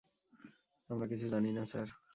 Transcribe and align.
আমরা 0.89 1.05
কিছু 1.07 1.25
জানি 1.29 1.49
না, 1.51 1.63
স্যার। 1.65 1.87